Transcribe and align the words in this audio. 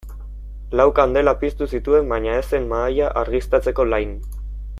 Lau 0.79 0.85
kandela 0.99 1.33
piztu 1.43 1.67
zituen 1.79 2.09
baina 2.13 2.33
ez 2.39 2.43
zen 2.55 2.67
mahaia 2.73 3.11
argiztatzeko 3.25 3.87
lain. 3.93 4.19